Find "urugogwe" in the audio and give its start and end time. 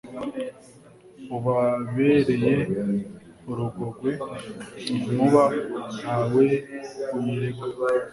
3.49-4.11